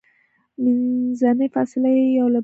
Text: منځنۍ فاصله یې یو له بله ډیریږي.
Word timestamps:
منځنۍ 0.61 1.47
فاصله 1.55 1.89
یې 1.97 1.97
یو 1.97 2.09
له 2.09 2.19
بله 2.19 2.25
ډیریږي. 2.31 2.39